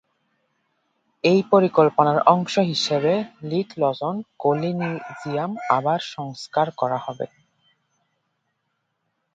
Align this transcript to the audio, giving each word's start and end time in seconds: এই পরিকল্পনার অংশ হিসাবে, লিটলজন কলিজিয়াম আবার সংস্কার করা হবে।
এই 1.23 1.39
পরিকল্পনার 1.51 2.19
অংশ 2.33 2.53
হিসাবে, 2.71 3.13
লিটলজন 3.43 4.15
কলিজিয়াম 4.39 5.51
আবার 5.69 5.99
সংস্কার 6.15 6.67
করা 6.77 6.97
হবে। 6.97 7.25